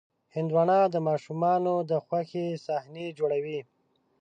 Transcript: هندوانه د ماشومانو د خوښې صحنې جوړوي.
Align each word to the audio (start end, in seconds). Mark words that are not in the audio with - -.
هندوانه 0.35 0.77
د 0.93 0.95
ماشومانو 1.07 1.73
د 1.89 1.91
خوښې 2.05 2.47
صحنې 2.65 3.07
جوړوي. 3.17 3.59